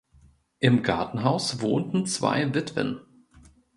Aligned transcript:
Im 0.57 0.81
Gartenhaus 0.81 1.61
wohnten 1.61 2.07
zwei 2.07 2.51
Witwen. 2.55 3.01